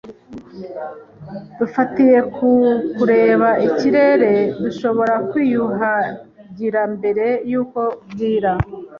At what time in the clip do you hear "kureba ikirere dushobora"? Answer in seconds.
2.95-5.15